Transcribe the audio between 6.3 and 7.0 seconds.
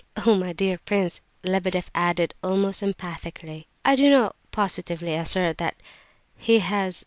he has...